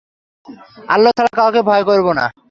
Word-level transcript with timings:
আল্লাহ 0.89 1.11
ছাড়া 1.17 1.31
কাউকে 1.35 1.61
ভয় 1.61 1.83
করবে 1.83 2.11
না। 2.19 2.25